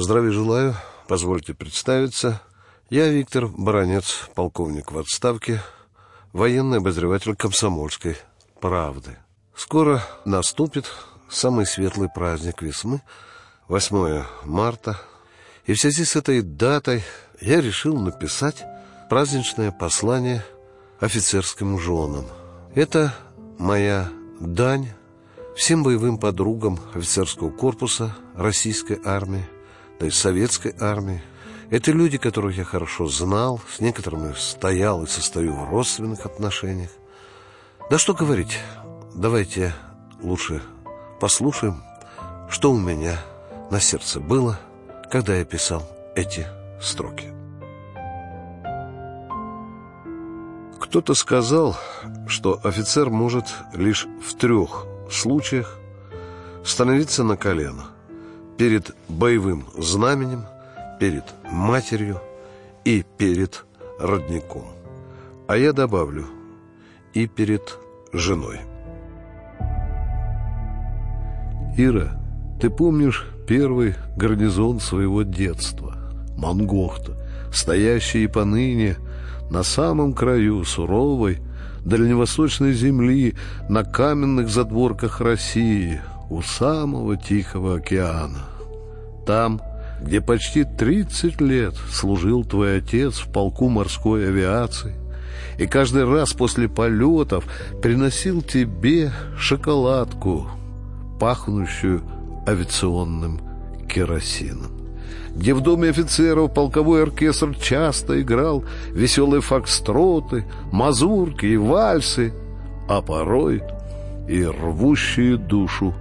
Здравия 0.00 0.30
желаю. 0.30 0.76
Позвольте 1.08 1.54
представиться. 1.54 2.40
Я 2.88 3.08
Виктор 3.08 3.48
Баранец, 3.48 4.28
полковник 4.36 4.92
в 4.92 4.98
отставке, 4.98 5.60
военный 6.32 6.78
обозреватель 6.78 7.34
комсомольской 7.34 8.16
правды. 8.60 9.16
Скоро 9.56 10.00
наступит 10.24 10.84
самый 11.28 11.66
светлый 11.66 12.08
праздник 12.08 12.62
весны, 12.62 13.02
8 13.66 14.22
марта. 14.44 15.00
И 15.66 15.74
в 15.74 15.80
связи 15.80 16.04
с 16.04 16.14
этой 16.14 16.42
датой 16.42 17.02
я 17.40 17.60
решил 17.60 17.98
написать 17.98 18.64
праздничное 19.10 19.72
послание 19.72 20.44
офицерским 21.00 21.76
женам. 21.76 22.26
Это 22.72 23.12
моя 23.58 24.08
дань 24.38 24.92
всем 25.56 25.82
боевым 25.82 26.18
подругам 26.18 26.78
офицерского 26.94 27.50
корпуса 27.50 28.14
российской 28.36 29.00
армии, 29.04 29.44
да 29.98 30.06
и 30.06 30.10
советской 30.10 30.74
армии. 30.78 31.22
Это 31.70 31.92
люди, 31.92 32.18
которых 32.18 32.56
я 32.56 32.64
хорошо 32.64 33.08
знал, 33.08 33.60
с 33.70 33.80
некоторыми 33.80 34.32
стоял 34.36 35.02
и 35.04 35.06
состою 35.06 35.52
в 35.54 35.70
родственных 35.70 36.24
отношениях. 36.24 36.90
Да 37.90 37.98
что 37.98 38.14
говорить, 38.14 38.58
давайте 39.14 39.74
лучше 40.22 40.62
послушаем, 41.20 41.82
что 42.48 42.72
у 42.72 42.78
меня 42.78 43.18
на 43.70 43.80
сердце 43.80 44.20
было, 44.20 44.58
когда 45.10 45.36
я 45.36 45.44
писал 45.44 45.86
эти 46.14 46.46
строки. 46.80 47.32
Кто-то 50.80 51.12
сказал, 51.14 51.76
что 52.26 52.58
офицер 52.64 53.10
может 53.10 53.46
лишь 53.74 54.06
в 54.24 54.34
трех 54.38 54.86
случаях 55.10 55.78
становиться 56.64 57.24
на 57.24 57.36
колено 57.36 57.90
перед 58.58 58.94
боевым 59.08 59.66
знаменем, 59.78 60.44
перед 60.98 61.24
матерью 61.50 62.20
и 62.84 63.04
перед 63.16 63.64
родником. 64.00 64.66
А 65.46 65.56
я 65.56 65.72
добавлю 65.72 66.26
и 67.14 67.26
перед 67.26 67.78
женой. 68.12 68.58
Ира, 71.76 72.20
ты 72.60 72.68
помнишь 72.68 73.24
первый 73.46 73.94
гарнизон 74.16 74.80
своего 74.80 75.22
детства? 75.22 75.94
Мангохта, 76.36 77.16
стоящий 77.52 78.24
и 78.24 78.26
поныне 78.26 78.96
на 79.50 79.62
самом 79.62 80.12
краю 80.12 80.64
суровой 80.64 81.38
дальневосточной 81.84 82.72
земли, 82.72 83.34
на 83.68 83.84
каменных 83.84 84.48
задворках 84.48 85.20
России, 85.20 86.00
у 86.28 86.42
самого 86.42 87.16
Тихого 87.16 87.76
океана. 87.76 88.47
Там, 89.28 89.60
где 90.00 90.22
почти 90.22 90.64
30 90.64 91.42
лет 91.42 91.74
служил 91.92 92.46
твой 92.46 92.78
отец 92.78 93.18
в 93.18 93.30
полку 93.30 93.68
морской 93.68 94.26
авиации, 94.26 94.94
и 95.58 95.66
каждый 95.66 96.10
раз 96.10 96.32
после 96.32 96.66
полетов 96.66 97.44
приносил 97.82 98.40
тебе 98.40 99.12
шоколадку, 99.38 100.48
пахнущую 101.20 102.00
авиационным 102.46 103.42
керосином 103.86 104.78
где 105.34 105.52
в 105.52 105.60
доме 105.60 105.90
офицеров 105.90 106.54
полковой 106.54 107.02
оркестр 107.02 107.54
часто 107.54 108.20
играл 108.22 108.64
веселые 108.92 109.42
фокстроты, 109.42 110.46
мазурки 110.72 111.44
и 111.44 111.56
вальсы, 111.58 112.32
а 112.88 113.02
порой 113.02 113.62
и 114.26 114.42
рвущие 114.42 115.36
душу 115.36 115.94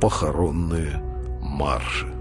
похоронные 0.00 1.02
марши. 1.42 2.11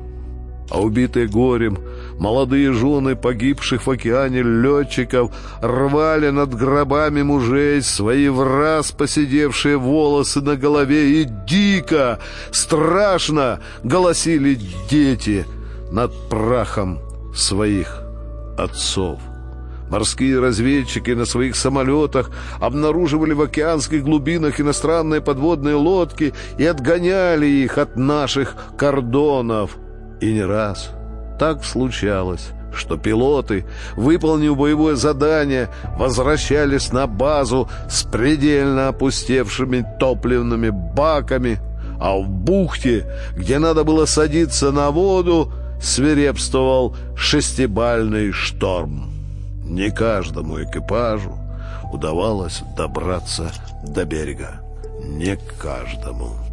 А 0.72 0.81
убитые 0.81 1.27
горем 1.27 1.77
молодые 2.17 2.73
жены 2.73 3.16
погибших 3.16 3.86
в 3.86 3.91
океане 3.91 4.41
летчиков 4.41 5.31
рвали 5.61 6.30
над 6.30 6.53
гробами 6.55 7.22
мужей 7.22 7.81
свои 7.81 8.30
враз 8.30 8.91
посидевшие 8.91 9.78
волосы 9.78 10.41
на 10.41 10.56
голове 10.56 11.22
и 11.22 11.28
дико, 11.47 12.19
страшно 12.51 13.59
голосили 13.84 14.57
дети— 14.90 15.45
над 15.91 16.13
прахом 16.29 17.00
своих 17.35 18.01
отцов. 18.57 19.19
Морские 19.90 20.40
разведчики 20.40 21.12
на 21.12 21.25
своих 21.25 21.57
самолетах 21.57 22.31
обнаруживали 22.62 23.34
в 23.34 23.41
океанских 23.41 24.03
глубинах 24.03 24.62
иностранные 24.62 25.19
подводные 25.19 25.75
лодки 25.75 26.34
и 26.57 26.66
отгоняли 26.66 27.45
их 27.45 27.78
от 27.78 27.97
наших 27.97 28.56
кордонов. 28.78 29.75
И 30.21 30.31
не 30.31 30.45
раз 30.45 30.91
так 31.39 31.65
случалось, 31.65 32.49
что 32.71 32.97
пилоты, 32.97 33.65
выполнив 33.95 34.55
боевое 34.55 34.95
задание, 34.95 35.69
возвращались 35.97 36.93
на 36.93 37.07
базу 37.07 37.67
с 37.89 38.03
предельно 38.03 38.89
опустевшими 38.89 39.83
топливными 39.99 40.69
баками, 40.69 41.59
а 41.99 42.15
в 42.17 42.29
бухте, 42.29 43.07
где 43.35 43.57
надо 43.57 43.83
было 43.83 44.05
садиться 44.05 44.71
на 44.71 44.91
воду, 44.91 45.51
свирепствовал 45.81 46.95
шестибальный 47.15 48.31
шторм. 48.31 49.11
Не 49.63 49.89
каждому 49.89 50.61
экипажу 50.61 51.35
удавалось 51.91 52.61
добраться 52.77 53.51
до 53.83 54.05
берега. 54.05 54.61
Не 55.03 55.38
каждому. 55.59 56.50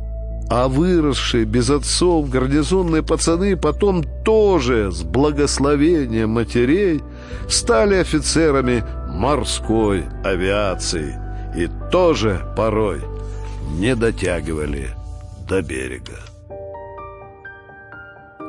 А 0.50 0.66
выросшие 0.68 1.44
без 1.44 1.68
отцов 1.68 2.30
гарнизонные 2.30 3.02
пацаны 3.02 3.56
потом 3.56 4.02
тоже 4.24 4.90
с 4.90 5.02
благословением 5.02 6.30
матерей 6.30 7.02
стали 7.48 7.96
офицерами 7.96 8.82
морской 9.10 10.04
авиации 10.24 11.18
и 11.54 11.68
тоже 11.90 12.40
порой 12.56 13.02
не 13.78 13.94
дотягивали 13.94 14.88
до 15.46 15.60
берега. 15.60 16.18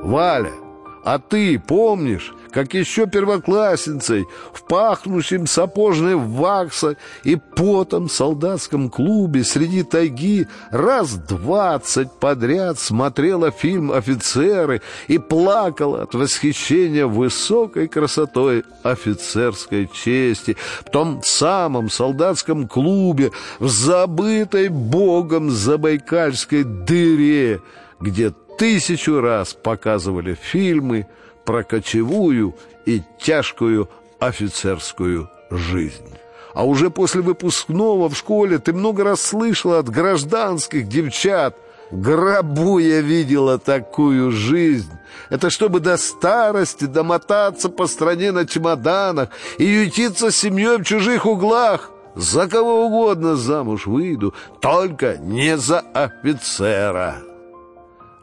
«Валя!» 0.03 0.68
А 1.03 1.17
ты 1.17 1.57
помнишь, 1.59 2.33
как 2.51 2.73
еще 2.73 3.07
первоклассницей 3.07 4.27
в 4.53 4.63
пахнущем 4.63 5.47
сапожным 5.47 6.33
вакса 6.33 6.97
и 7.23 7.35
потом 7.35 8.09
солдатском 8.09 8.89
клубе 8.89 9.43
среди 9.43 9.83
тайги 9.83 10.47
раз 10.71 11.13
двадцать 11.13 12.11
подряд 12.11 12.79
смотрела 12.79 13.51
фильм 13.51 13.91
«Офицеры» 13.91 14.81
и 15.07 15.17
плакала 15.17 16.03
от 16.03 16.13
восхищения 16.13 17.05
высокой 17.05 17.87
красотой 17.87 18.63
офицерской 18.83 19.89
чести 19.93 20.57
в 20.85 20.89
том 20.89 21.21
самом 21.23 21.89
солдатском 21.89 22.67
клубе 22.67 23.31
в 23.59 23.69
забытой 23.69 24.69
богом 24.69 25.51
забайкальской 25.51 26.63
дыре, 26.63 27.61
где 27.99 28.33
тысячу 28.59 29.21
раз 29.21 29.53
показывали 29.53 30.35
фильмы 30.35 31.07
про 31.45 31.63
кочевую 31.63 32.55
и 32.85 33.01
тяжкую 33.17 33.89
офицерскую 34.19 35.29
жизнь. 35.49 36.13
А 36.53 36.65
уже 36.65 36.89
после 36.89 37.21
выпускного 37.21 38.09
в 38.09 38.17
школе 38.17 38.59
ты 38.59 38.73
много 38.73 39.05
раз 39.05 39.21
слышала 39.21 39.79
от 39.79 39.89
гражданских 39.89 40.89
девчат 40.89 41.55
«В 41.89 42.01
гробу 42.01 42.79
я 42.79 42.99
видела 42.99 43.57
такую 43.57 44.31
жизнь». 44.31 44.91
Это 45.29 45.49
чтобы 45.49 45.79
до 45.79 45.95
старости 45.95 46.83
домотаться 46.83 47.69
по 47.69 47.87
стране 47.87 48.31
на 48.33 48.45
чемоданах 48.45 49.29
и 49.57 49.63
ютиться 49.63 50.31
с 50.31 50.37
семьей 50.37 50.77
в 50.77 50.83
чужих 50.83 51.25
углах. 51.25 51.91
За 52.15 52.47
кого 52.47 52.87
угодно 52.87 53.35
замуж 53.37 53.87
выйду, 53.87 54.33
только 54.59 55.17
не 55.17 55.57
за 55.57 55.79
офицера». 55.93 57.28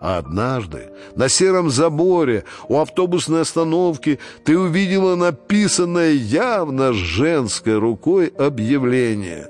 А 0.06 0.18
однажды 0.18 0.90
на 1.16 1.28
сером 1.28 1.68
заборе 1.68 2.44
у 2.68 2.78
автобусной 2.78 3.40
остановки 3.40 4.20
ты 4.44 4.56
увидела 4.56 5.16
написанное 5.16 6.12
явно 6.12 6.92
женской 6.92 7.76
рукой 7.76 8.28
объявление. 8.28 9.48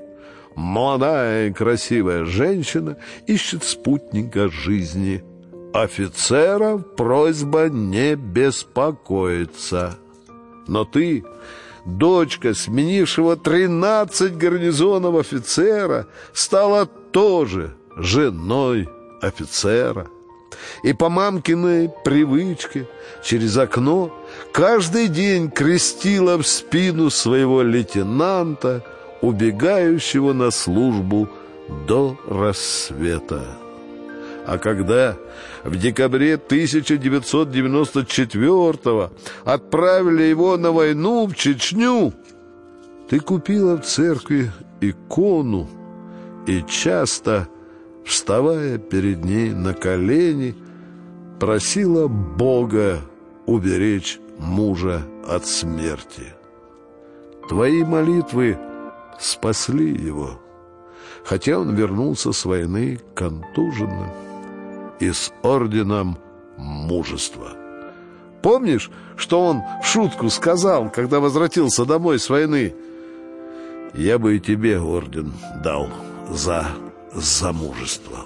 Молодая 0.55 1.49
и 1.49 1.53
красивая 1.53 2.25
женщина 2.25 2.97
ищет 3.27 3.63
спутника 3.63 4.49
жизни. 4.49 5.23
Офицеров 5.75 6.95
просьба 6.95 7.69
не 7.69 8.15
беспокоиться. 8.15 9.99
Но 10.65 10.85
ты, 10.85 11.23
дочка 11.85 12.55
сменившего 12.55 13.37
тринадцать 13.37 14.35
гарнизонов 14.35 15.17
офицера, 15.17 16.07
стала 16.33 16.87
тоже 16.87 17.75
женой 17.95 18.89
офицера 19.21 20.07
и 20.83 20.93
по 20.93 21.09
мамкиной 21.09 21.89
привычке 22.03 22.87
через 23.23 23.57
окно 23.57 24.13
каждый 24.51 25.07
день 25.07 25.49
крестила 25.49 26.37
в 26.37 26.45
спину 26.45 27.09
своего 27.09 27.61
лейтенанта, 27.61 28.83
убегающего 29.21 30.33
на 30.33 30.51
службу 30.51 31.29
до 31.87 32.19
рассвета. 32.27 33.45
А 34.45 34.57
когда 34.57 35.15
в 35.65 35.75
декабре 35.75 36.35
1994 36.35 39.09
отправили 39.43 40.23
его 40.23 40.55
на 40.55 40.71
войну 40.71 41.27
в 41.27 41.35
Чечню, 41.35 42.13
ты 43.09 43.19
купила 43.19 43.75
в 43.77 43.85
церкви 43.85 44.49
икону 44.79 45.67
и 46.47 46.63
часто, 46.63 47.49
вставая 48.07 48.77
перед 48.77 49.25
ней 49.25 49.51
на 49.51 49.73
колени, 49.73 50.55
просила 51.39 52.07
Бога 52.07 53.01
уберечь 53.45 54.19
мужа 54.39 55.03
от 55.27 55.45
смерти. 55.45 56.33
Твои 57.49 57.83
молитвы 57.83 58.57
спасли 59.19 59.93
его, 59.93 60.39
хотя 61.23 61.59
он 61.59 61.75
вернулся 61.75 62.31
с 62.31 62.45
войны 62.45 62.99
контуженным 63.13 64.09
и 64.99 65.11
с 65.11 65.31
орденом 65.43 66.17
мужества. 66.57 67.49
Помнишь, 68.41 68.89
что 69.17 69.41
он 69.41 69.61
в 69.83 69.85
шутку 69.85 70.29
сказал, 70.29 70.89
когда 70.89 71.19
возвратился 71.19 71.85
домой 71.85 72.19
с 72.19 72.29
войны? 72.29 72.73
«Я 73.93 74.19
бы 74.19 74.37
и 74.37 74.39
тебе 74.39 74.79
орден 74.79 75.33
дал 75.63 75.89
за 76.29 76.67
замужество». 77.17 78.25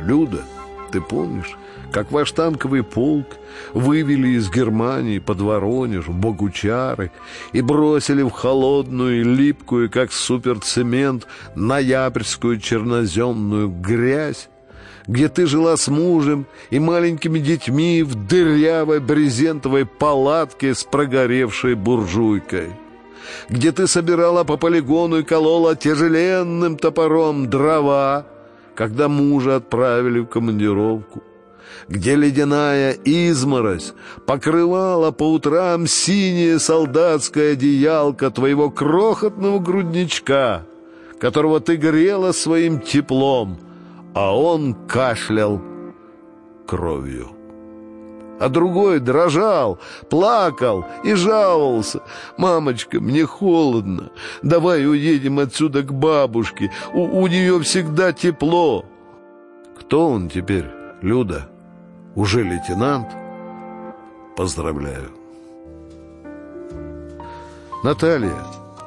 Люда, 0.00 0.44
ты 0.92 1.00
помнишь, 1.00 1.56
как 1.92 2.12
ваш 2.12 2.32
танковый 2.32 2.82
полк 2.82 3.26
вывели 3.72 4.28
из 4.28 4.50
Германии 4.50 5.18
под 5.18 5.40
Воронеж, 5.40 6.06
в 6.06 6.14
Богучары 6.14 7.10
и 7.52 7.60
бросили 7.60 8.22
в 8.22 8.30
холодную 8.30 9.20
и 9.20 9.24
липкую, 9.24 9.90
как 9.90 10.12
суперцемент, 10.12 11.26
ноябрьскую 11.54 12.60
черноземную 12.60 13.68
грязь, 13.68 14.48
где 15.06 15.28
ты 15.28 15.46
жила 15.46 15.76
с 15.76 15.88
мужем 15.88 16.46
и 16.70 16.78
маленькими 16.78 17.38
детьми 17.38 18.02
в 18.02 18.14
дырявой 18.14 19.00
брезентовой 19.00 19.86
палатке 19.86 20.74
с 20.74 20.84
прогоревшей 20.84 21.74
буржуйкой, 21.74 22.68
где 23.48 23.72
ты 23.72 23.86
собирала 23.86 24.44
по 24.44 24.56
полигону 24.56 25.18
и 25.18 25.22
колола 25.22 25.74
тяжеленным 25.74 26.76
топором 26.76 27.48
дрова, 27.48 28.26
когда 28.74 29.08
мужа 29.08 29.56
отправили 29.56 30.20
в 30.20 30.26
командировку, 30.26 31.22
где 31.88 32.14
ледяная 32.14 32.92
изморозь 32.92 33.94
покрывала 34.26 35.10
по 35.10 35.32
утрам 35.32 35.86
синее 35.86 36.58
солдатское 36.58 37.52
одеялко 37.52 38.30
твоего 38.30 38.70
крохотного 38.70 39.58
грудничка, 39.58 40.62
которого 41.18 41.60
ты 41.60 41.76
грела 41.76 42.32
своим 42.32 42.80
теплом, 42.80 43.58
а 44.14 44.36
он 44.36 44.74
кашлял 44.86 45.60
кровью. 46.66 47.37
А 48.38 48.48
другой 48.48 49.00
дрожал, 49.00 49.78
плакал 50.08 50.84
и 51.04 51.14
жаловался. 51.14 52.02
«Мамочка, 52.36 53.00
мне 53.00 53.26
холодно. 53.26 54.10
Давай 54.42 54.86
уедем 54.86 55.38
отсюда 55.40 55.82
к 55.82 55.92
бабушке. 55.92 56.70
У, 56.92 57.20
у 57.20 57.26
нее 57.26 57.60
всегда 57.60 58.12
тепло». 58.12 58.84
Кто 59.80 60.08
он 60.10 60.28
теперь, 60.28 60.66
Люда? 61.00 61.48
Уже 62.14 62.42
лейтенант? 62.42 63.08
Поздравляю. 64.36 65.10
Наталья, 67.82 68.34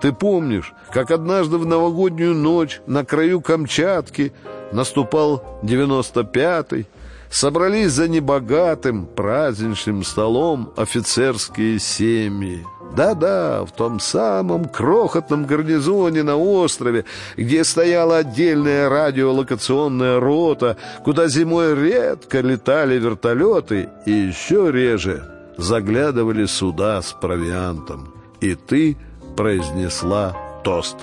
ты 0.01 0.11
помнишь, 0.11 0.73
как 0.91 1.11
однажды 1.11 1.57
в 1.57 1.65
новогоднюю 1.65 2.35
ночь 2.35 2.81
на 2.87 3.05
краю 3.05 3.41
Камчатки 3.41 4.33
наступал 4.73 5.59
девяносто 5.63 6.23
пятый, 6.23 6.87
собрались 7.31 7.93
за 7.93 8.07
небогатым 8.07 9.05
праздничным 9.05 10.03
столом 10.03 10.73
офицерские 10.75 11.79
семьи. 11.79 12.65
Да-да, 12.95 13.63
в 13.63 13.71
том 13.71 14.01
самом 14.01 14.65
крохотном 14.65 15.45
гарнизоне 15.45 16.23
на 16.23 16.35
острове, 16.35 17.05
где 17.37 17.63
стояла 17.63 18.17
отдельная 18.17 18.89
радиолокационная 18.89 20.19
рота, 20.19 20.75
куда 21.05 21.29
зимой 21.29 21.73
редко 21.73 22.41
летали 22.41 22.99
вертолеты 22.99 23.89
и 24.05 24.11
еще 24.11 24.71
реже 24.71 25.23
заглядывали 25.57 26.45
суда 26.45 27.01
с 27.01 27.13
провиантом. 27.13 28.13
И 28.41 28.55
ты 28.55 28.97
произнесла 29.37 30.35
тост. 30.65 30.97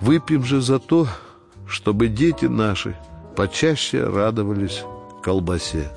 «Выпьем 0.00 0.44
же 0.44 0.60
за 0.60 0.78
то, 0.78 1.08
чтобы 1.66 2.08
дети 2.08 2.44
наши 2.44 2.94
почаще 3.34 4.04
радовались 4.04 4.84
колбасе, 5.26 5.88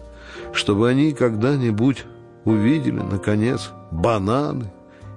чтобы 0.53 0.89
они 0.89 1.11
когда-нибудь 1.11 2.03
увидели, 2.45 2.99
наконец, 2.99 3.69
бананы, 3.91 4.71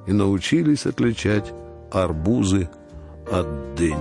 и 0.07 0.13
научились 0.13 0.85
отличать 0.85 1.51
арбузы 1.91 2.69
от 3.31 3.75
дынь. 3.75 3.95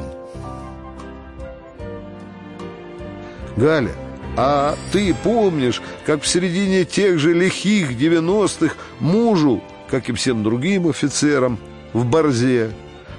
Галя, 3.55 3.93
а 4.35 4.75
ты 4.91 5.15
помнишь, 5.23 5.81
как 6.05 6.23
в 6.23 6.27
середине 6.27 6.83
тех 6.83 7.17
же 7.17 7.33
лихих 7.33 7.97
девяностых 7.97 8.75
мужу, 8.99 9.63
как 9.89 10.09
и 10.09 10.13
всем 10.13 10.43
другим 10.43 10.89
офицерам, 10.89 11.57
в 11.93 12.03
Борзе 12.03 12.71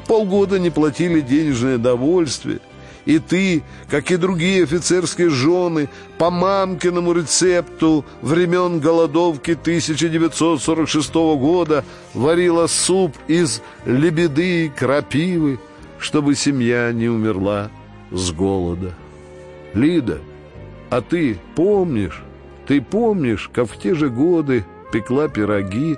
полгода 0.06 0.58
не 0.58 0.68
платили 0.68 1.22
денежное 1.22 1.78
довольствие, 1.78 2.60
и 3.04 3.18
ты, 3.18 3.62
как 3.88 4.10
и 4.10 4.16
другие 4.16 4.64
офицерские 4.64 5.28
жены, 5.28 5.88
по 6.18 6.30
мамкиному 6.30 7.12
рецепту 7.12 8.04
времен 8.20 8.80
голодовки 8.80 9.52
1946 9.52 11.14
года 11.14 11.84
варила 12.14 12.66
суп 12.66 13.16
из 13.26 13.60
лебеды 13.84 14.66
и 14.66 14.68
крапивы, 14.68 15.58
чтобы 15.98 16.34
семья 16.34 16.92
не 16.92 17.08
умерла 17.08 17.70
с 18.10 18.30
голода. 18.30 18.94
Лида, 19.74 20.20
а 20.90 21.00
ты 21.00 21.38
помнишь, 21.54 22.22
ты 22.66 22.80
помнишь, 22.80 23.50
как 23.52 23.70
в 23.70 23.78
те 23.78 23.94
же 23.94 24.10
годы 24.10 24.64
пекла 24.92 25.28
пироги, 25.28 25.96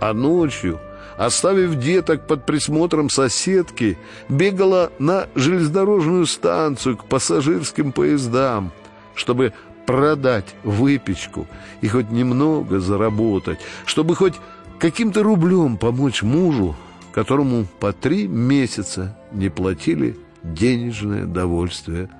а 0.00 0.12
ночью 0.12 0.78
оставив 1.16 1.76
деток 1.76 2.26
под 2.26 2.46
присмотром 2.46 3.10
соседки, 3.10 3.98
бегала 4.28 4.90
на 4.98 5.26
железнодорожную 5.34 6.26
станцию 6.26 6.96
к 6.96 7.04
пассажирским 7.04 7.92
поездам, 7.92 8.72
чтобы 9.14 9.52
продать 9.86 10.54
выпечку 10.64 11.46
и 11.80 11.88
хоть 11.88 12.10
немного 12.10 12.80
заработать, 12.80 13.58
чтобы 13.84 14.16
хоть 14.16 14.34
каким-то 14.78 15.22
рублем 15.22 15.76
помочь 15.76 16.22
мужу, 16.22 16.74
которому 17.12 17.66
по 17.80 17.92
три 17.92 18.26
месяца 18.26 19.16
не 19.32 19.48
платили 19.48 20.16
денежное 20.42 21.26
довольствие 21.26 22.10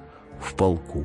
в 0.40 0.54
полку. 0.54 1.04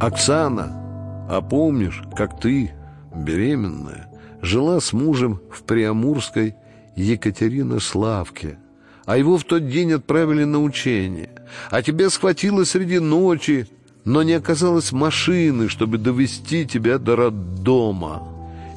Оксана, 0.00 1.26
а 1.28 1.40
помнишь, 1.40 2.02
как 2.16 2.40
ты, 2.40 2.72
беременная, 3.14 4.07
жила 4.42 4.80
с 4.80 4.92
мужем 4.92 5.40
в 5.50 5.62
Приамурской 5.62 6.54
Екатеринославке, 6.96 8.58
а 9.06 9.16
его 9.16 9.38
в 9.38 9.44
тот 9.44 9.68
день 9.68 9.92
отправили 9.92 10.44
на 10.44 10.62
учение, 10.62 11.30
а 11.70 11.82
тебя 11.82 12.10
схватило 12.10 12.64
среди 12.64 12.98
ночи, 12.98 13.68
но 14.04 14.22
не 14.22 14.32
оказалось 14.32 14.92
машины, 14.92 15.68
чтобы 15.68 15.98
довести 15.98 16.66
тебя 16.66 16.98
до 16.98 17.16
роддома. 17.16 18.27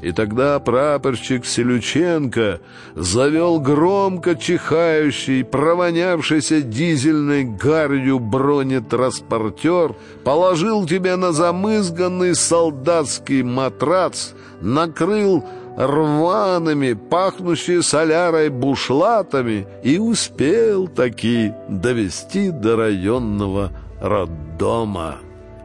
И 0.01 0.12
тогда 0.12 0.60
прапорщик 0.60 1.46
Селюченко 1.46 2.60
завел 2.96 3.60
громко 3.60 4.36
чихающий, 4.36 5.43
провонявшийся 5.43 6.62
дизельной 6.62 7.43
гарью 7.43 8.17
бронетранспортер, 8.20 9.96
положил 10.24 10.88
тебя 10.88 11.17
на 11.17 11.31
замызганный 11.31 12.34
солдатский 12.34 13.43
матрац, 13.43 14.29
накрыл 14.60 15.46
рваными, 15.77 16.93
пахнущие 16.93 17.84
солярой 17.84 18.50
бушлатами 18.50 19.67
и 19.84 20.00
успел 20.00 20.88
таки 20.88 21.53
довести 21.70 22.50
до 22.50 22.75
районного 22.75 23.72
роддома. 24.01 25.20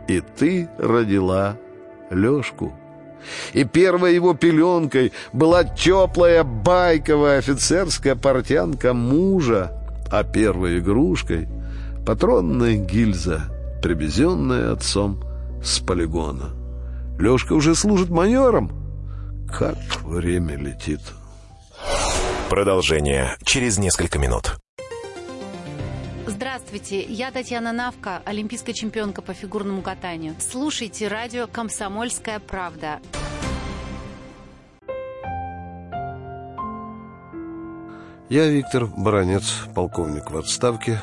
И 0.08 0.20
ты 0.20 0.68
родила 0.78 1.56
Лёшку. 2.10 2.72
И 3.52 3.64
первой 3.64 4.14
его 4.14 4.34
пеленкой 4.34 5.12
была 5.32 5.64
теплая 5.64 6.44
байковая 6.44 7.38
офицерская 7.38 8.14
портянка 8.14 8.92
мужа, 8.92 9.72
а 10.10 10.24
первой 10.24 10.78
игрушкой— 10.78 11.48
патронная 12.06 12.76
гильза, 12.76 13.50
привезенная 13.82 14.72
отцом 14.72 15.22
с 15.62 15.80
полигона. 15.80 16.50
Лёшка 17.18 17.54
уже 17.54 17.74
служит 17.74 18.10
майором. 18.10 18.70
Как 19.50 19.76
время 20.04 20.56
летит. 20.56 21.00
Продолжение 22.48 23.36
через 23.44 23.78
несколько 23.78 24.18
минут. 24.18 24.56
Здравствуйте, 26.28 27.04
я 27.04 27.30
Татьяна 27.30 27.70
Навка, 27.70 28.20
олимпийская 28.24 28.74
чемпионка 28.74 29.22
по 29.22 29.32
фигурному 29.32 29.80
катанию. 29.80 30.34
Слушайте 30.40 31.06
радио 31.06 31.46
«Комсомольская 31.46 32.40
правда». 32.40 33.00
Я 38.28 38.48
Виктор 38.48 38.86
Баранец, 38.86 39.44
полковник 39.72 40.32
в 40.32 40.36
отставке, 40.36 41.00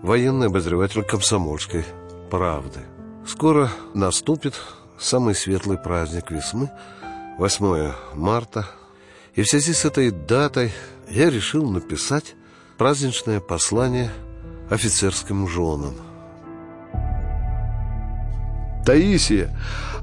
военный 0.00 0.46
обозреватель 0.46 1.02
комсомольской 1.02 1.84
правды. 2.30 2.80
Скоро 3.26 3.70
наступит 3.92 4.54
самый 4.98 5.34
светлый 5.34 5.76
праздник 5.76 6.30
весны, 6.30 6.70
8 7.36 7.92
марта. 8.14 8.66
И 9.34 9.42
в 9.42 9.48
связи 9.48 9.74
с 9.74 9.84
этой 9.84 10.10
датой 10.10 10.72
я 11.10 11.28
решил 11.28 11.70
написать 11.70 12.34
праздничное 12.78 13.40
послание 13.40 14.10
офицерским 14.70 15.48
женам. 15.48 15.94
Таисия, 18.84 19.50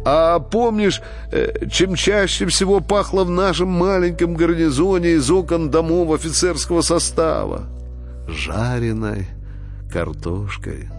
а 0.06 0.40
помнишь, 0.40 1.02
э, 1.32 1.68
чем 1.70 1.96
чаще 1.96 2.46
всего 2.48 2.82
пахло 2.82 3.24
в 3.24 3.30
нашем 3.30 3.70
маленьком 3.70 4.36
гарнизоне 4.36 5.14
из 5.14 5.32
окон 5.32 5.70
домов 5.70 6.12
офицерского 6.14 6.82
состава? 6.82 7.64
Жареной 8.28 9.28
картошкой. 9.92 10.90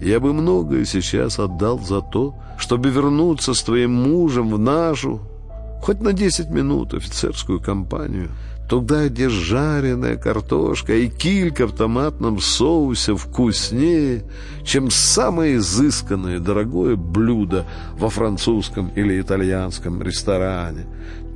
Я 0.00 0.20
бы 0.20 0.32
многое 0.32 0.84
сейчас 0.84 1.38
отдал 1.38 1.80
за 1.80 2.00
то, 2.00 2.36
чтобы 2.58 2.90
вернуться 2.90 3.54
с 3.54 3.62
твоим 3.62 3.92
мужем 3.92 4.50
в 4.50 4.58
нашу, 4.58 5.20
хоть 5.80 6.00
на 6.00 6.12
десять 6.12 6.50
минут, 6.50 6.94
офицерскую 6.94 7.60
компанию— 7.60 8.30
Туда, 8.72 9.08
где 9.08 9.28
жареная 9.28 10.16
картошка 10.16 10.94
и 10.94 11.06
килька 11.06 11.66
в 11.66 11.76
томатном 11.76 12.40
соусе 12.40 13.14
вкуснее, 13.14 14.24
чем 14.64 14.90
самое 14.90 15.56
изысканное 15.56 16.38
дорогое 16.38 16.96
блюдо 16.96 17.66
во 17.98 18.08
французском 18.08 18.88
или 18.96 19.20
итальянском 19.20 20.02
ресторане. 20.02 20.86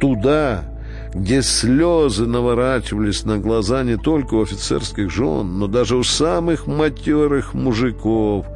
Туда, 0.00 0.64
где 1.12 1.42
слезы 1.42 2.24
наворачивались 2.24 3.26
на 3.26 3.36
глаза 3.36 3.82
не 3.82 3.98
только 3.98 4.32
у 4.32 4.42
офицерских 4.42 5.10
жен, 5.10 5.58
но 5.58 5.66
даже 5.66 5.98
у 5.98 6.04
самых 6.04 6.66
матерых 6.66 7.52
мужиков, 7.52 8.46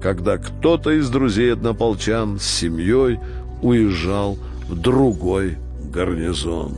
когда 0.00 0.38
кто-то 0.38 0.92
из 0.92 1.10
друзей 1.10 1.54
однополчан 1.54 2.38
с 2.38 2.44
семьей 2.44 3.18
уезжал 3.62 4.38
в 4.68 4.76
другой 4.76 5.58
гарнизон. 5.92 6.76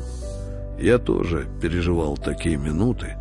Я 0.84 0.98
тоже 0.98 1.46
переживал 1.62 2.18
такие 2.18 2.58
минуты, 2.58 3.16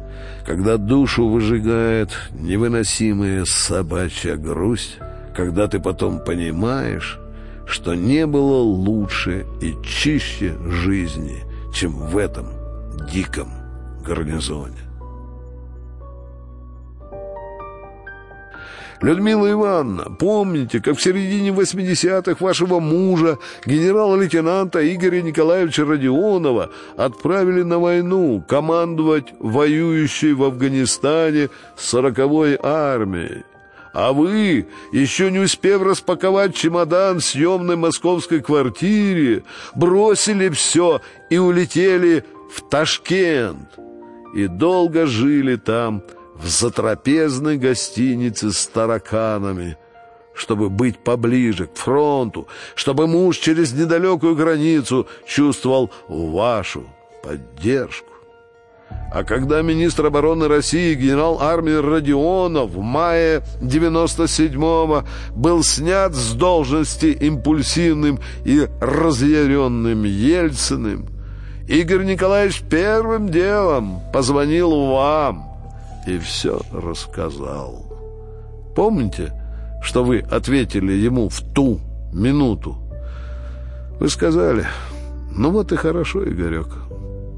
когда 0.46 0.76
душу 0.76 1.30
выжигает 1.30 2.10
невыносимая 2.32 3.46
собачья 3.46 4.36
грусть, 4.36 4.98
когда 5.34 5.70
ты 5.70 5.80
потом 5.80 6.20
понимаешь, 6.20 7.18
что 7.66 7.96
не 7.96 8.28
было 8.28 8.58
лучше 8.58 9.46
и 9.62 9.76
чище 9.82 10.58
жизни, 10.68 11.42
чем 11.74 11.94
в 11.94 12.18
этом 12.18 12.48
диком 13.10 13.48
гарнизоне. 14.06 14.82
Людмила 19.04 19.52
Ивановна, 19.52 20.06
помните, 20.18 20.80
как 20.80 20.98
в 20.98 21.02
середине 21.02 21.50
80-х 21.50 22.38
вашего 22.40 22.80
мужа, 22.80 23.38
генерала-лейтенанта 23.66 24.80
Игоря 24.96 25.22
Николаевича 25.22 25.84
Родионова, 25.84 26.70
отправили 26.96 27.64
на 27.64 27.80
войну 27.80 28.42
командовать 28.48 29.34
воюющей 29.40 30.32
в 30.32 30.44
Афганистане 30.44 31.50
40-й 31.76 32.58
армией? 32.64 33.44
А 33.92 34.14
вы, 34.14 34.68
еще 34.94 35.32
не 35.32 35.40
успев 35.40 35.82
распаковать 35.82 36.56
чемодан 36.56 37.20
в 37.20 37.26
съемной 37.26 37.76
московской 37.76 38.40
квартире, 38.40 39.44
бросили 39.76 40.48
все 40.48 41.02
и 41.30 41.38
улетели 41.38 42.24
в 42.50 42.62
Ташкент. 42.70 43.68
И 44.34 44.48
долго 44.48 45.06
жили 45.08 45.58
там, 45.58 46.04
в 46.36 46.48
затрапезной 46.48 47.58
гостинице 47.58 48.52
с 48.52 48.68
тараканами, 48.68 49.78
чтобы 50.34 50.70
быть 50.70 51.00
поближе 51.00 51.68
к 51.68 51.76
фронту, 51.76 52.48
чтобы 52.76 53.08
муж 53.08 53.38
через 53.38 53.74
недалекую 53.74 54.36
границу 54.36 55.08
чувствовал 55.26 55.92
вашу 56.08 56.86
поддержку. 57.24 58.08
А 59.12 59.24
когда 59.24 59.62
министр 59.62 60.08
обороны 60.08 60.48
России 60.48 60.96
генерал 60.96 61.40
армии 61.40 61.74
Родионов 61.74 62.72
в 62.72 62.82
мае 62.82 63.44
97-го 63.62 65.04
был 65.36 65.64
снят 65.64 66.14
с 66.16 66.34
должности 66.34 67.06
импульсивным 67.06 68.20
и 68.44 68.68
разъяренным 68.82 70.04
Ельциным, 70.04 71.08
Игорь 71.68 72.06
Николаевич 72.06 72.64
первым 72.70 73.30
делом 73.30 74.02
позвонил 74.12 74.88
вам– 74.88 75.50
и 76.08 76.18
все 76.20 76.60
рассказал. 76.72 77.86
Помните, 78.76 79.34
что 79.82 80.04
вы 80.04 80.20
ответили 80.20 80.94
ему 80.94 81.30
в 81.30 81.42
ту 81.54 81.80
минуту? 82.12 82.78
Вы 84.00 84.10
сказали, 84.10 84.66
ну 85.32 85.52
вот 85.52 85.72
и 85.72 85.76
хорошо, 85.76 86.24
Игорек, 86.28 86.68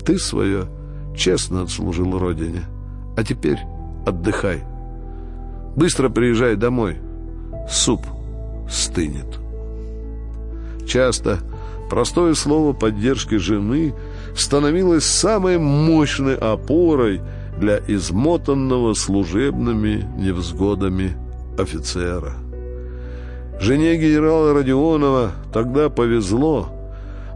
ты 0.05 0.17
свое 0.17 0.67
честно 1.15 1.63
отслужил 1.63 2.17
родине, 2.17 2.61
а 3.17 3.23
теперь 3.23 3.59
отдыхай. 4.05 4.63
Быстро 5.75 6.09
приезжай 6.09 6.55
домой, 6.55 6.97
суп 7.69 8.05
стынет. 8.69 9.39
Часто 10.87 11.39
простое 11.89 12.33
слово 12.35 12.73
поддержки 12.73 13.35
жены 13.35 13.93
становилось 14.35 15.05
самой 15.05 15.57
мощной 15.57 16.35
опорой– 16.35 17.21
для 17.59 17.79
измотанного 17.87 18.93
служебными 18.93 20.07
невзгодами 20.17 21.15
офицера. 21.57 22.33
Жене 23.59 23.95
генерала 23.95 24.53
Родионова 24.53 25.31
тогда 25.53 25.89
повезло. 25.89 26.69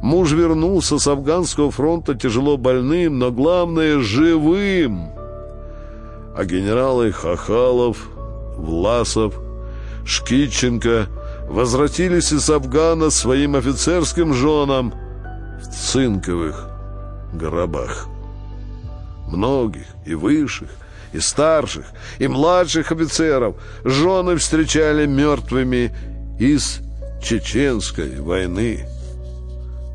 Муж 0.01 0.31
вернулся 0.31 0.97
с 0.97 1.07
афганского 1.07 1.71
фронта 1.71 2.15
тяжело 2.15 2.57
больным, 2.57 3.19
но 3.19 3.31
главное– 3.31 3.99
живым. 4.01 5.09
А 6.35 6.45
генералы 6.45 7.11
Хахалов, 7.11 7.97
Власов, 8.57 9.39
Шкитченко 10.05 11.07
возвратились 11.49 12.31
из 12.31 12.49
Афгана 12.49 13.09
своим 13.09 13.55
офицерским 13.55 14.33
женам 14.33 14.93
в 15.61 15.67
цинковых 15.67 16.67
гробах 17.33 18.07
многих 19.31 19.86
и 20.05 20.13
высших, 20.13 20.69
и 21.13 21.19
старших, 21.19 21.86
и 22.19 22.27
младших 22.27 22.91
офицеров 22.91 23.55
жены 23.83 24.36
встречали 24.36 25.05
мертвыми 25.05 25.91
из 26.39 26.79
Чеченской 27.21 28.19
войны. 28.19 28.86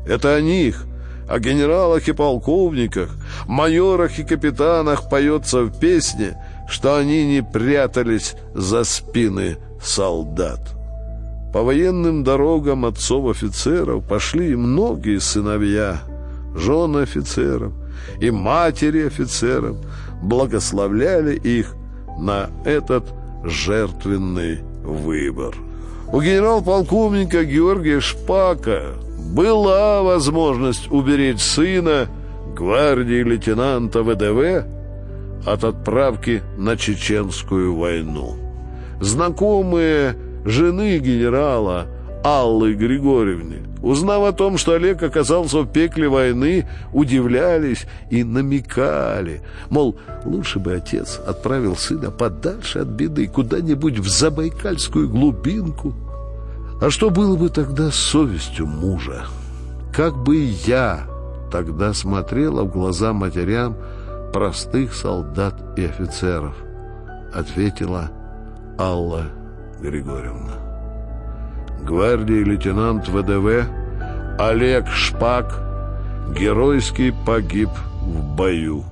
Это 0.07 0.35
о 0.35 0.41
них, 0.41 0.85
о 1.27 1.39
генералах 1.39 2.07
и 2.07 2.13
полковниках, 2.13 3.09
майорах 3.47 4.19
и 4.19 4.23
капитанах 4.23 5.09
поется 5.09 5.63
в 5.63 5.79
песне, 5.79 6.37
что 6.69 6.95
они 6.95 7.25
не 7.25 7.43
прятались 7.43 8.35
за 8.53 8.83
спины 8.83 9.57
солдат. 9.81 10.59
По 11.53 11.63
военным 11.63 12.23
дорогам 12.23 12.85
отцов-офицеров 12.85 14.05
пошли 14.05 14.55
многие 14.55 15.19
сыновья, 15.19 15.99
жены 16.55 16.99
офицеров– 16.99 17.73
и 18.19 18.31
матери 18.31 19.05
офицеров 19.07 19.77
благословляли 20.21 21.35
их 21.35 21.75
на 22.17 22.49
этот 22.65 23.05
жертвенный 23.43 24.59
выбор. 24.83 25.55
У 26.11 26.21
генерал-полковника 26.21 27.43
Георгия 27.43 27.99
Шпака 27.99 28.93
была 29.33 30.03
возможность 30.03 30.89
уберечь 30.91 31.41
сына 31.41 32.07
гвардии 32.55 33.23
лейтенанта 33.23 34.03
ВДВ 34.03 34.65
от 35.45 35.63
отправки 35.63 36.41
на 36.57 36.77
Чеченскую 36.77 37.75
войну. 37.75 38.35
Знакомые 39.01 40.15
жены 40.45 40.97
генерала 40.99 41.87
Аллы 42.25 42.73
Григорьевны 42.73 43.61
Узнав 43.83 44.23
о 44.23 44.31
том, 44.31 44.57
что 44.57 44.71
Олег 44.71 45.03
оказался 45.03 45.59
в 45.59 45.71
пекле 45.71 46.09
войны, 46.09 46.67
удивлялись 46.91 47.85
и 48.09 48.23
намекали. 48.23 49.43
Мол, 49.69 49.95
лучше 50.23 50.57
бы 50.57 50.73
отец 50.73 51.19
отправил 51.19 51.75
сына 51.75 52.09
подальше 52.09 52.79
от 52.79 52.87
беды, 52.87 53.27
куда-нибудь 53.27 53.99
в 53.99 54.07
забайкальскую 54.07 55.07
глубинку. 55.07 55.93
А 56.81 56.89
что 56.89 57.11
было 57.11 57.35
бы 57.35 57.49
тогда 57.49 57.91
с 57.91 57.95
совестью 57.95 58.65
мужа? 58.65 59.27
Как 59.93 60.17
бы 60.17 60.37
я 60.65 61.07
тогда 61.51 61.93
смотрела 61.93 62.63
в 62.63 62.71
глаза 62.71 63.13
матерям 63.13 63.77
простых 64.33 64.95
солдат 64.95 65.77
и 65.77 65.85
офицеров? 65.85 66.55
ответила 67.35 68.09
Алла 68.79 69.25
Григорьевна. 69.79 70.64
Гвардии 71.83 72.43
лейтенант 72.43 73.07
ВДВ 73.07 73.67
Олег 74.39 74.87
Шпак 74.87 75.61
геройски 76.37 77.13
погиб 77.25 77.69
в 78.01 78.35
бою. 78.35 78.83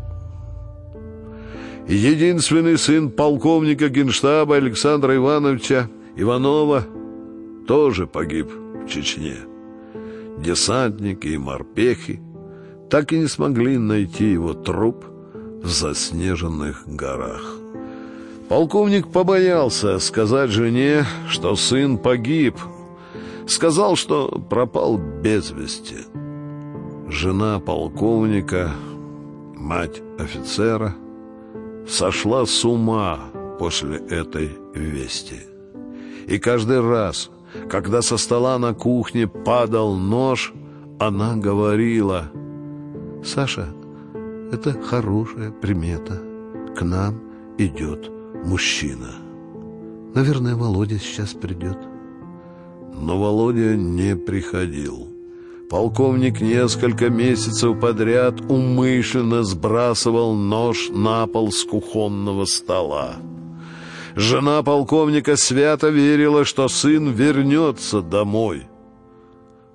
Единственный 1.87 2.77
сын 2.77 3.09
полковника 3.09 3.89
генштаба 3.89 4.55
Александра 4.55 5.15
Ивановича 5.15 5.89
Иванова 6.15 6.85
тоже 7.67 8.07
погиб 8.07 8.49
в 8.51 8.87
Чечне. 8.87 9.37
Десантники 10.37 11.27
и 11.27 11.37
морпехи 11.37 12.21
так 12.89 13.11
и 13.11 13.19
не 13.19 13.27
смогли 13.27 13.77
найти 13.77 14.31
его 14.31 14.53
труп 14.53 15.05
в 15.61 15.67
заснеженных 15.67 16.83
горах. 16.87 17.62
Полковник 18.49 19.07
побоялся 19.07 19.99
сказать 19.99 20.49
жене, 20.49 21.05
что 21.29 21.55
сын 21.55 21.97
погиб. 21.97 22.57
Сказал, 23.47 23.95
что 23.95 24.27
пропал 24.49 24.97
без 24.97 25.51
вести. 25.51 26.05
Жена 27.07 27.59
полковника, 27.59 28.71
мать 29.55 30.01
офицера, 30.19 30.95
сошла 31.87 32.45
с 32.45 32.65
ума 32.65 33.19
после 33.59 33.97
этой 33.97 34.51
вести. 34.73 35.41
И 36.27 36.37
каждый 36.37 36.81
раз, 36.81 37.29
когда 37.69 38.01
со 38.01 38.17
стола 38.17 38.57
на 38.59 38.73
кухне 38.73 39.27
падал 39.27 39.95
нож, 39.95 40.53
она 40.99 41.35
говорила, 41.35 42.31
«Саша, 43.23 43.67
это 44.51 44.73
хорошая 44.81 45.51
примета. 45.51 46.21
К 46.75 46.81
нам 46.81 47.21
идет 47.57 48.09
мужчина. 48.45 49.15
Наверное, 50.13 50.55
Володя 50.55 50.99
сейчас 50.99 51.33
придет». 51.33 51.77
Но 52.95 53.19
Володя 53.19 53.75
не 53.75 54.15
приходил. 54.15 55.07
Полковник 55.69 56.41
несколько 56.41 57.09
месяцев 57.09 57.79
подряд 57.79 58.41
умышленно 58.41 59.43
сбрасывал 59.43 60.35
нож 60.35 60.89
на 60.89 61.25
пол 61.25 61.51
с 61.51 61.63
кухонного 61.63 62.45
стола. 62.45 63.15
Жена 64.15 64.61
полковника 64.61 65.35
свято 65.35 65.89
верила, 65.89 66.45
что 66.45 66.67
сын 66.67 67.09
вернется 67.11 68.01
домой. 68.01 68.67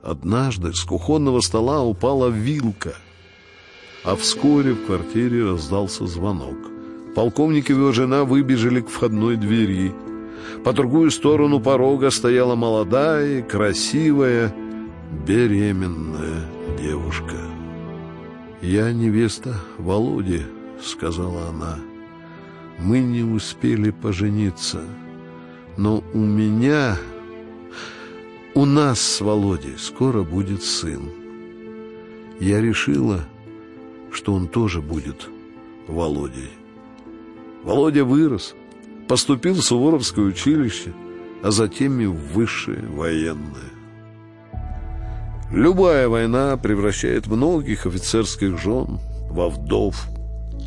Однажды 0.02 0.72
с 0.72 0.84
кухонного 0.84 1.40
стола 1.40 1.82
упала 1.82 2.28
вилка, 2.28 2.94
а 4.04 4.14
вскоре 4.14 4.74
в 4.74 4.86
квартире 4.86 5.44
раздался 5.44 6.06
звонок. 6.06 6.77
Полковник 7.14 7.70
и 7.70 7.72
его 7.72 7.92
жена 7.92 8.24
выбежали 8.24 8.80
к 8.80 8.88
входной 8.88 9.36
двери. 9.36 9.92
По 10.64 10.72
другую 10.72 11.10
сторону 11.10 11.60
порога 11.60 12.10
стояла 12.10 12.54
молодая, 12.54 13.42
красивая, 13.42 14.54
беременная 15.26 16.44
девушка. 16.78 17.36
«Я 18.60 18.92
невеста 18.92 19.54
Володи»,— 19.78 20.42
сказала 20.82 21.48
она. 21.48 21.78
«Мы 22.78 23.00
не 23.00 23.22
успели 23.22 23.90
пожениться, 23.90 24.82
но 25.76 26.02
у 26.12 26.18
меня, 26.18 26.96
у 28.54 28.64
нас 28.64 29.00
с 29.00 29.20
Володей 29.20 29.78
скоро 29.78 30.22
будет 30.22 30.62
сын. 30.62 31.02
Я 32.40 32.60
решила, 32.60 33.24
что 34.10 34.34
он 34.34 34.48
тоже 34.48 34.80
будет 34.80 35.28
Володей. 35.86 36.57
Володя 37.64 38.04
вырос, 38.04 38.54
поступил 39.08 39.54
в 39.54 39.62
Суворовское 39.62 40.24
училище, 40.24 40.92
а 41.42 41.50
затем 41.50 42.00
и 42.00 42.06
в 42.06 42.14
высшее 42.34 42.82
военное. 42.88 43.72
Любая 45.50 46.08
война 46.08 46.56
превращает 46.56 47.26
многих 47.26 47.86
офицерских 47.86 48.60
жен 48.60 48.98
во 49.30 49.48
вдов. 49.48 50.06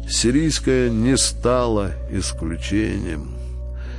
Сирийская 0.09 0.89
не 0.89 1.17
стала 1.17 1.91
исключением. 2.11 3.35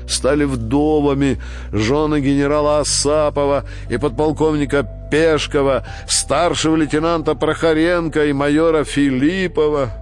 Стали 0.09 0.45
вдовами 0.45 1.41
жены 1.71 2.21
генерала 2.21 2.81
Асапова 2.81 3.65
и 3.89 3.97
подполковника 3.97 4.87
Пешкова, 5.11 5.87
старшего 6.09 6.75
лейтенанта 6.75 7.37
Прохоренко 7.37 8.27
и 8.27 8.33
майора 8.33 8.83
Филиппова. 8.83 10.02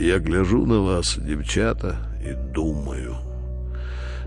Я 0.00 0.18
гляжу 0.18 0.66
на 0.66 0.80
вас, 0.80 1.16
девчата, 1.18 1.96
и 2.24 2.34
думаю— 2.54 3.16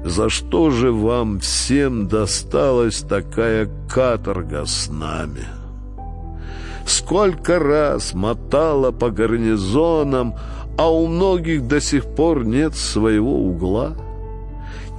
за 0.03 0.29
что 0.29 0.69
же 0.69 0.91
вам 0.91 1.39
всем 1.39 2.07
досталась 2.07 2.99
такая 2.99 3.69
каторга 3.89 4.65
с 4.65 4.89
нами? 4.89 5.45
Сколько 6.85 7.57
раз 7.57 8.13
мотала 8.13 8.91
по 8.91 9.09
гарнизонам, 9.09 10.35
а 10.77 10.91
у 10.91 11.07
многих 11.07 11.67
до 11.67 11.79
сих 11.79 12.03
пор 12.03 12.43
нет 12.43 12.75
своего 12.75 13.47
угла? 13.47 13.95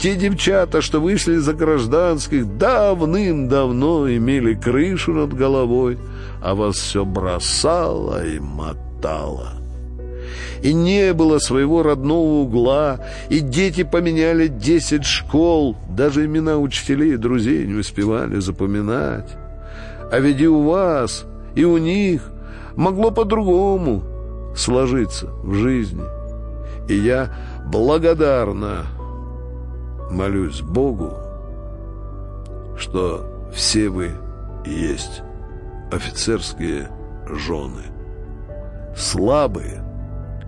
Те 0.00 0.16
девчата, 0.16 0.80
что 0.80 1.00
вышли 1.00 1.36
за 1.36 1.52
гражданских, 1.52 2.56
давным-давно 2.56 4.10
имели 4.10 4.54
крышу 4.54 5.12
над 5.12 5.34
головой, 5.34 5.98
а 6.42 6.54
вас 6.54 6.76
все 6.76 7.04
бросало 7.04 8.26
и 8.26 8.38
мотало 8.38 9.63
и 10.64 10.72
не 10.72 11.12
было 11.12 11.38
своего 11.40 11.82
родного 11.82 12.40
угла, 12.40 12.98
и 13.28 13.40
дети 13.40 13.82
поменяли 13.82 14.48
десять 14.48 15.04
школ, 15.04 15.76
даже 15.90 16.24
имена 16.24 16.56
учителей 16.56 17.12
и 17.12 17.18
друзей 17.18 17.66
не 17.66 17.74
успевали 17.74 18.40
запоминать. 18.40 19.28
А 20.10 20.18
ведь 20.18 20.40
и 20.40 20.48
у 20.48 20.62
вас, 20.62 21.26
и 21.54 21.64
у 21.64 21.76
них 21.76 22.32
могло 22.76 23.10
по-другому 23.10 24.04
сложиться 24.56 25.26
в 25.42 25.52
жизни. 25.52 26.02
И 26.88 26.94
я 26.94 27.30
благодарна 27.66 28.86
молюсь 30.10 30.62
Богу, 30.62 31.12
что 32.78 33.50
все 33.52 33.90
вы 33.90 34.12
есть 34.64 35.20
офицерские 35.92 36.88
жены. 37.28 37.82
Слабые, 38.96 39.83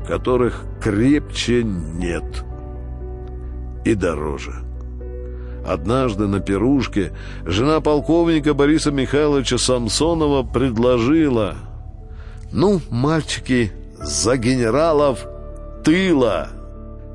которых 0.07 0.65
крепче 0.81 1.63
нет 1.65 2.45
и 3.85 3.95
дороже. 3.95 4.53
Однажды 5.67 6.29
на 6.29 6.41
пирушке 6.41 7.13
жена 7.45 7.81
полковника 7.81 8.55
Бориса 8.55 8.93
Михайловича 8.93 9.59
Самсонова 9.59 10.45
предложила 10.45 11.57
«Ну, 12.53 12.81
мальчики, 12.91 13.73
за 13.99 14.37
генералов 14.37 15.27
тыла!» 15.85 16.49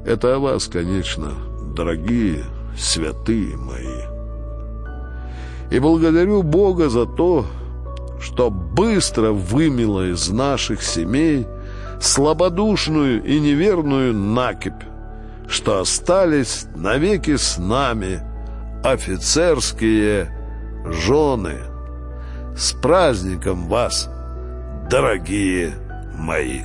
Это 0.05 0.35
о 0.35 0.39
вас, 0.39 0.67
конечно, 0.67 1.31
дорогие, 1.75 2.43
святые 2.77 3.55
мои. 3.55 4.01
И 5.69 5.79
благодарю 5.79 6.43
Бога 6.43 6.89
за 6.89 7.05
то, 7.05 7.45
что 8.19 8.49
быстро 8.49 9.31
вымело 9.31 10.09
из 10.09 10.29
наших 10.29 10.83
семей– 10.83 11.47
слабодушную 12.01 13.23
и 13.23 13.39
неверную 13.39 14.13
накипь, 14.13 14.83
что 15.47 15.79
остались 15.79 16.65
навеки 16.75 17.37
с 17.37 17.57
нами 17.57 18.21
офицерские 18.83 20.35
жены. 20.85 21.59
С 22.57 22.73
праздником 22.73 23.67
вас, 23.67 24.09
дорогие 24.89 25.73
мои! 26.17 26.61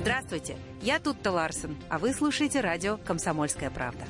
Здравствуйте, 0.00 0.56
я 0.80 1.00
Тутта 1.00 1.32
Ларсен, 1.32 1.76
а 1.88 1.98
вы 1.98 2.12
слушаете 2.12 2.60
радио 2.60 2.98
«Комсомольская 3.04 3.70
правда». 3.70 4.04